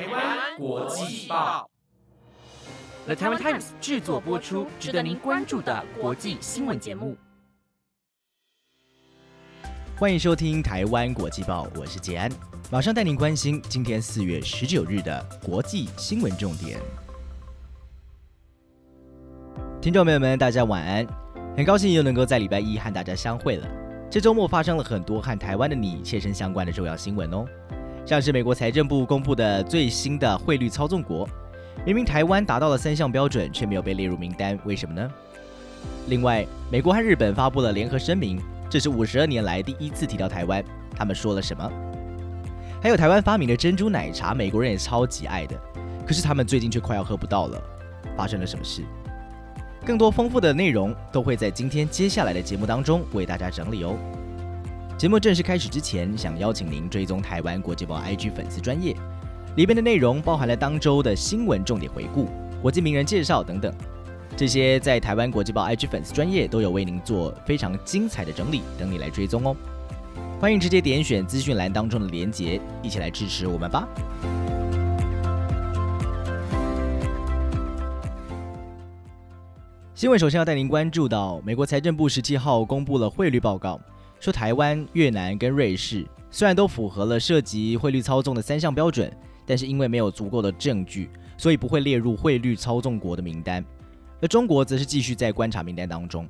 [0.00, 1.68] 台湾国际报
[3.04, 7.18] ，The Taiwan Times 制作播出，值得您关注的国际新闻节目。
[9.98, 12.32] 欢迎收听台湾国际报，我是杰安，
[12.70, 16.80] 马上带您关心今天四月十九日的国际新闻重点。
[19.82, 21.06] 听众朋友们，大家晚安，
[21.54, 23.68] 很高兴又能够在礼拜一和大家相会了。
[24.10, 27.44] 这周末发生了很多和台湾的你切身相关的重要新闻哦。
[28.10, 31.28] 像是美国财政部公布的最新的汇率操纵国，
[31.86, 35.08] 明明台湾达到了三项标准，却没有被列入名单，为什么呢？
[36.08, 40.60] 另外，美国和日本发布了联合声明，这是五十二年来第一次提到台湾，
[40.92, 41.70] 他们说了什么？
[42.82, 45.56] 还有台湾发明的珍珠奶茶，美国人也超级爱的，
[46.04, 47.62] 可是他们最近却快要喝不到了，
[48.16, 48.82] 发生了什么事？
[49.86, 53.94] 更多丰富的内容都会在今天接下来的节目当中为大家整理哦。
[55.00, 58.94] 节目正式开始之前，想邀请您追踪台湾国际报 IG 粉丝专业，
[59.56, 62.28] 里边的内容包含了当周的新闻重点回顾、
[62.60, 63.72] 国际名人介绍等等，
[64.36, 69.56] 这些在台湾国际报 IG 粉丝专业都有为您做非常精彩的整理，等你来追踪哦。
[70.38, 73.88] 欢迎直接点选资讯栏当中的连结，一起来支持我们吧。
[79.94, 83.80] 新闻首先要带您关注到，美国财政部十七号公布了汇率报告。
[84.20, 89.10] 说台湾、越南跟瑞士虽然都符合了涉及汇率操纵的三项标准，
[89.46, 93.64] 但是因为没有足够的证据，所以不会列入汇率操纵国的名单。
[94.20, 96.28] 而中国则是继续在观察名单当中。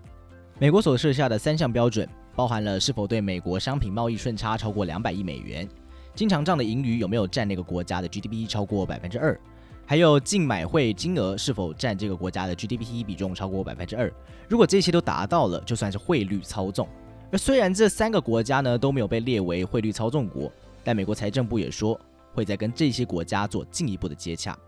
[0.60, 5.68] 美国所设下的三项标准包含了是否对美国商品贸易顺差超过两百亿美元，
[6.14, 9.38] 经常账的盈余有没有占那个国家的 GDP 超过百分之二，
[9.84, 14.12] 还有净买汇金额是否占这个国家的 GDP 比重超过百分之二。
[14.48, 16.88] 如果这些都达到了，就算是汇率操纵。
[17.32, 20.50] 而虽然这三个国家呢都没有被列为汇率操纵国，
[20.82, 21.98] 但美国财政部也说
[22.32, 24.58] 会在跟这些国家做进一步的接洽。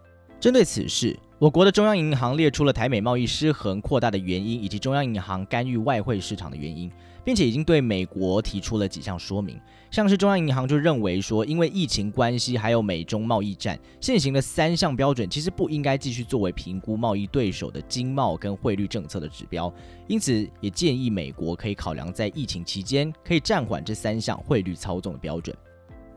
[0.43, 6.91] 针对此事，我国的中央银行列出了台美贸易失衡扩大的原因，以及中央银行干预外汇市场的原因。
[7.25, 9.57] 并且已经对美国提出了几项说明，
[9.93, 19.73] 像是中央银行就认为说，因为疫情关系，还有美中贸易战，现行的三项标准其实不应该继续作为评估贸易对手的经贸跟汇率政策的指标，
[20.09, 25.57] 因此也建议美国可以考量在疫情期间可以暂缓这三项汇率操纵的标准。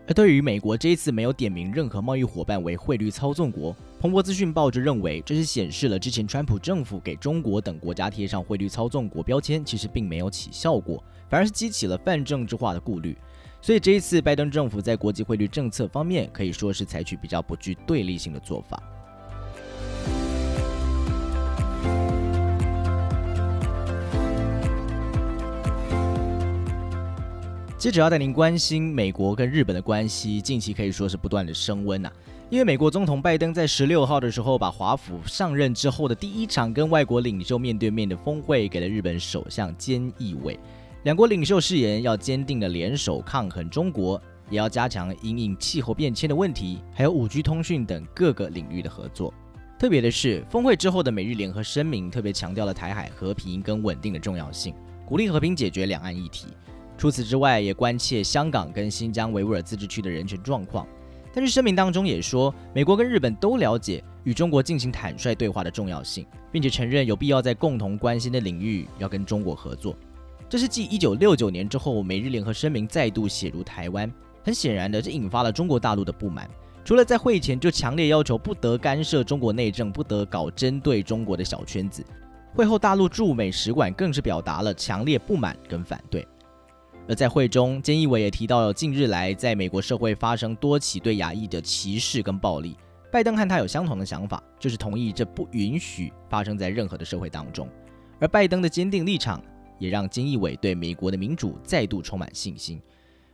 [0.08, 13.18] 而对于美国这一次没有点名任何贸易伙伴为汇率操纵国，彭博资讯报就认为，这是显示了之前川普政府给中国等国家贴上汇率操纵国标签，其实并没有起效果，反而是激起了泛政治化的顾虑。
[13.62, 18.80] 所以这一次拜登政府在国际汇率政策方面，可以说是采取比较不具对立性的做法。
[27.86, 32.12] 接着要带您关心美国跟日本的关系，近期可以说是不断的升温呐。
[32.50, 40.60] 因为美国总统拜登在十六号的时候，把华府上任之后的第一场跟外国领袖面对面的峰会，给了日本首相菅义伟。
[41.04, 44.20] 两国领袖誓言要坚定的联手抗衡中国，
[44.50, 49.32] 也要加强因应气候变迁的问题，还有五 G 通讯等各个领域的合作。
[49.78, 54.74] 特别的是，峰会之后的美日联合声明特别强调了台海和平跟稳定的重要性，
[55.06, 56.48] 鼓励和平解决两岸议题。
[56.98, 60.88] 除此之外，也关切香港跟新疆维吾尔自治区的人权状况。
[61.34, 69.96] 但是声明当中也说，美国跟日本都了解与中国进行坦率对话的重要性，并且承认有必要在共同关心的领域要跟中国合作。
[70.48, 74.10] 这是继一九六九年之后，美日联合声明再度写入台湾。
[74.42, 76.50] 很显然的，这引发了中国大陆的不满。
[76.86, 82.06] 除了在会前就强烈要求不得干涉中国内政，不得搞针对中国的小圈子，
[82.54, 86.26] 会后大陆驻美使馆更是表达了强烈不满跟反对。
[87.08, 92.76] 而在会中，菅义伟也提到了近日来在美国社会发生多起对亚裔的歧视跟暴力。
[93.12, 97.70] 拜登和他有相同的想法，就是同意这不允许发生在任何的社会当中。
[98.20, 99.42] 而拜登的坚定立场，
[99.78, 102.82] 也让菅义伟对美国的民主再度充满信心。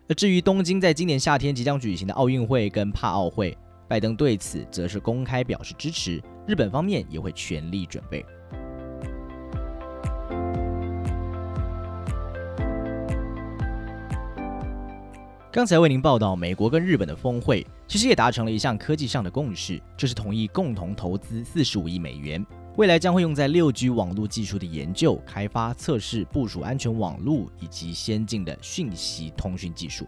[0.10, 3.58] 而至于东京在今年夏天即将举行的奥运会跟帕奥会，
[3.88, 8.26] 拜登对此则是公开表示支持，日本方面也会全力准备。
[15.54, 22.46] 刚才为您报道，美国跟日本的峰会其实也达成了一项科技上的共识，就是同意共同投资四十五亿美元，
[22.78, 30.08] 未来将会用在六 G 网络技术的研究、开发、测试、部署安全网络以及先进的讯息通讯技术。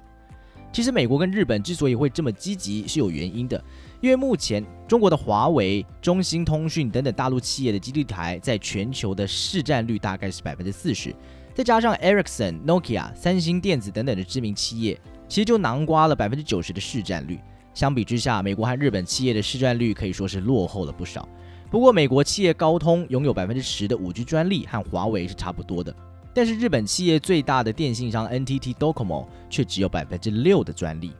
[0.71, 3.61] 其实，美国跟日本之所以会这么积极是有原因的，
[3.99, 11.13] 因为目前中国的华为、中兴通讯等等大陆企业的基地台在全球的市占率大概是百分之四十，
[11.53, 14.97] 再加上 Ericsson、Nokia、三星电子等等的知名企业。
[15.33, 17.39] 其实就囊括了百分之九十的市占率，
[17.73, 21.27] 相比之下，美国和日本企业的市占率可以说是落后了不少。
[21.71, 25.91] 不过，美国企业高通拥有百分之十的五 G 专利，和华为是差不多的。
[26.35, 31.13] 但是，日本企业最大的电信商 NTT Docomo 却只有百分之六的专利。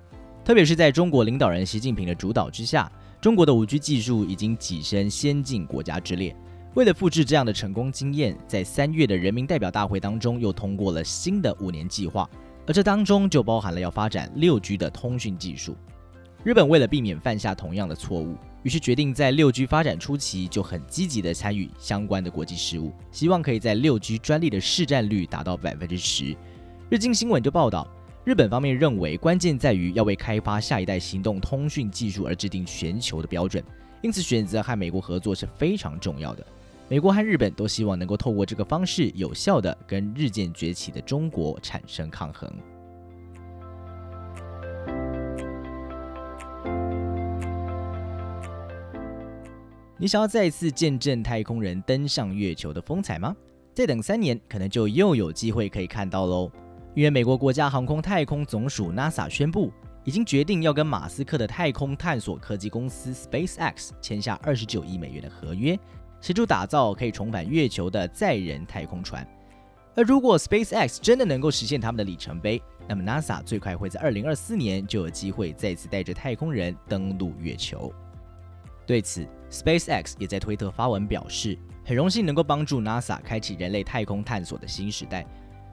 [0.45, 6.35] 特别是在中国领导人习近平的主导之下，中国的五 G 技术已经跻身先进国家之列。
[6.75, 12.29] 为了复制这样的成功经验，在三月的人民代表大会当中又通过了新的五年计划，
[12.65, 15.75] 而这当中就包含了要发展六 G 的通讯技术。
[16.43, 26.35] 日本为了避免犯下同样的错误，于是决定在六 G 发展初期就很积极的参与相关的国际事务，希望可以在六 G 专利的市占率达到百分之十。
[26.89, 27.87] 日经新闻就报道，
[28.25, 33.63] 日本方面认为关键在于要为开发下一代行动通讯技术而制定全球的标准，
[34.01, 36.45] 因此选择和美国合作是非常重要的。
[36.93, 42.47] 美国和日本都希望能够透过这个方式，有效的跟日渐崛起的中国产生抗衡。
[49.97, 53.35] 你想要再次见证太空人登上月球的风采吗？
[53.73, 56.51] 再等三年，可能就又有机会可以看到喽。
[56.93, 59.73] 因为美国国家航空太空总署 NASA 宣布，
[60.03, 65.75] 已经决定要跟马斯克的太空探索科技公司 SpaceX 签下二十九亿美元的合约。
[66.23, 69.27] 协助打造可以重返月球的载人太空船，
[69.93, 77.93] 而如果 SpaceX 真的能够实现他们的里程碑，那么 NASA 最快会在二零二四年就有机会再次带着太空人登陆月球。
[78.85, 85.25] 对此，SpaceX 也在推特发文表示，很荣幸能够帮助 NASA 开启人类太空探索的新时代。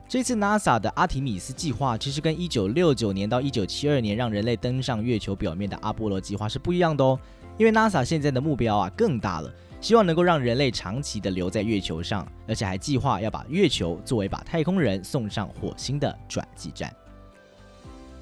[0.05, 7.17] 这次 NASA 的阿提米斯计划其实跟一九六九年到一九七二年让人类登上月球表面的阿波罗计划是不一样的哦，
[7.57, 9.49] 因为 NASA 现在的目标啊更大了。
[9.81, 16.93] 希望能够让人类长期的留在月球上，而且还计划要把月球作为把太空人送上火星的转机站。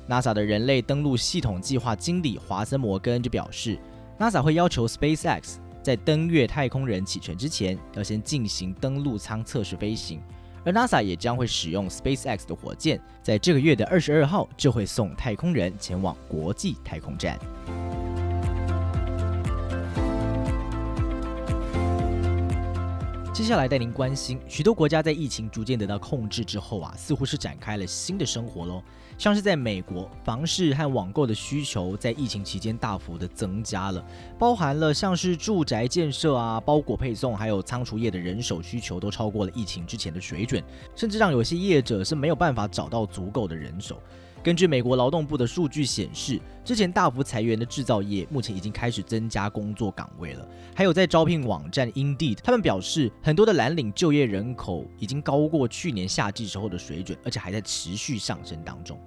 [0.08, 3.78] NASA 的人类登陆系统计划经理华森摩根就表示
[4.18, 10.22] ，NASA 会要求 SpaceX 在登月太空人启程之前，要先进行登陆舱测试飞行，
[10.64, 17.38] 而 NASA 也将会使用 SpaceX 的火箭，在这个月的二十二号就会送太空人前往国际太空站。
[23.40, 28.84] 接下来带您关心，许多国家在疫情逐渐得到控制之后啊，似乎是展开了新的生活喽。
[29.18, 34.06] 像是在美国，房市和网购的需求在疫情期间大幅的增加了，
[34.38, 40.62] 包含了像是住宅建设啊、包裹配送，还有仓储业的人手需求都超过了疫情之前的水准，
[40.94, 44.04] 甚至让有些业者是没有办法找到足够的人手。
[44.42, 50.48] 根据美国劳动部的数据显示，之前大幅裁员的制造业目前已经开始增加工作岗位了。
[50.74, 58.98] 还有在招聘网站 Indeed，他们表示，很多的蓝领就业人口已经高过去年夏季时候的水准，而且还在持续上升当中。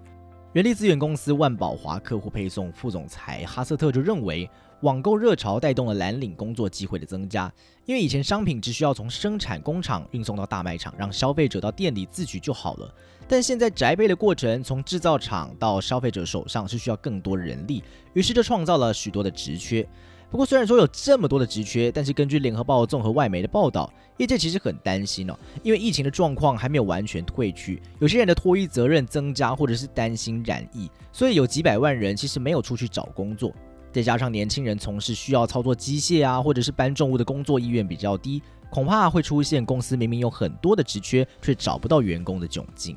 [0.53, 4.49] 人力资源公司万宝华客户配送副总裁哈瑟特就认为。
[4.83, 7.49] 网购热潮带动了蓝领工作机会的增加，
[7.87, 12.93] 因为以前商品只需要从生产工厂运送到大卖场，让消费者到店里自取就好了。
[13.29, 17.81] 但现在宅配的过程从制造厂到消费者手上是需要更多人力，
[18.13, 19.87] 于是就创造了许多的职缺。
[20.33, 33.53] 不过虽然说有这么多的职缺，但是根据联合报综合外媒的报道，业界其实很担心哦，因为疫情的状况还没有完全退去，有些人的脱衣责任增加，或者是担心染疫，所以有几百万人其实没有出去找工作。
[33.93, 38.41] 再加上年轻人从事需要操作机械啊，或者是搬重物的工作意愿比较低，
[38.71, 42.97] 恐怕会出现公司明明有很多的职缺，却找不到员工的窘境。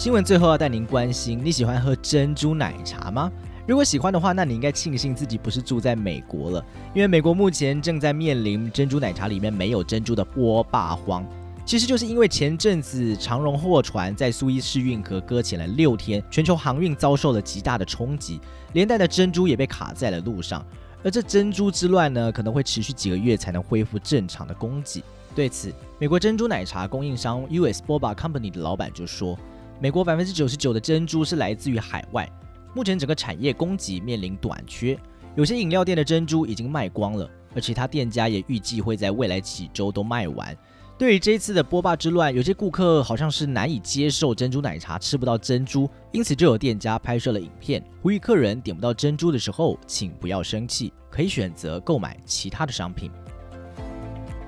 [0.00, 3.30] 新闻最后要带您关心：你喜欢喝珍珠奶茶吗？
[3.66, 6.64] 如果喜欢的话，那你应该庆幸自己不是住在美国了，
[6.94, 11.22] 因为美国目前正在面临珍珠奶茶里面没有珍珠的波霸荒。
[11.66, 18.40] 其实就是因为前阵子长荣货船在苏伊士运河搁浅了六天，全球航运遭受了极大的冲击，
[18.72, 20.64] 连带的珍珠也被卡在了路上。
[21.04, 25.04] 而这珍珠之乱呢，可能会持续几个月才能恢复正常的供给。
[25.34, 27.82] 对此，美国珍珠奶茶供应商 U.S.
[27.86, 29.38] Boba Company 的老板就说
[29.82, 32.30] ：“美国百分之九十九的珍珠是来自于海外，
[32.74, 34.98] 目前整个产业供给面临短缺，
[35.34, 40.54] 有些饮料店的珍珠已经卖光了，而其他店家也预计会在未来几周都卖完。”
[40.98, 53.10] 对于这一次的波霸之乱，有些顾客好像是难以接受珍珠奶茶吃不到珍珠，因此就有店家拍摄了影片，呼吁客人点不到珍珠的时候，请不要生气，可以选择购买其他的商品。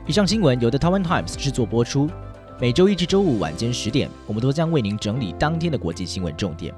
[0.06, 2.10] 以上新闻由 The Taiwan Times 制作播出，
[2.62, 6.72] 每周一至周五晚间十点，我们都将为您整理当天的国际新闻重点。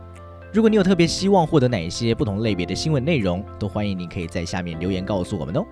[0.50, 5.62] 如果你有特别希望获得哪一些不同类别的新闻内容，都欢迎您可以在下面留言告诉我们哦。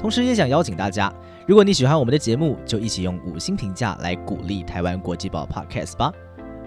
[0.00, 1.12] 同时，也想邀请大家，
[1.46, 6.10] 如果你喜欢我们的节目，就一起用五星评价来鼓励台湾国际报 Podcast 吧。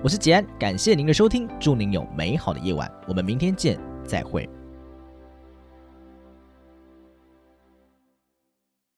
[0.04, 3.76] 我是杰安，感谢您的收听，祝您有美好的夜晚，我们明天见，
[4.06, 4.48] 再会。